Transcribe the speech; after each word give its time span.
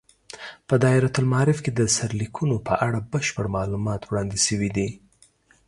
په 0.67 0.75
دایرة 0.83 1.11
المعارف 1.19 1.57
کې 1.65 1.71
د 1.73 1.81
سرلیکونو 1.97 2.55
په 2.67 2.73
اړه 2.85 2.99
بشپړ 3.11 3.45
معلومات 3.57 4.01
وړاندې 4.05 4.37
شوي 4.47 4.69
دي. 4.77 4.89